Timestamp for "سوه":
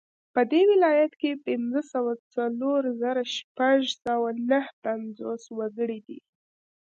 1.93-2.13, 4.05-4.29